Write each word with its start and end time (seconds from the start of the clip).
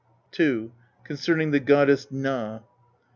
II. 0.39 0.71
CONCERNING 1.03 1.51
THE 1.51 1.59
GODDESS 1.59 2.07
GNA. 2.09 2.63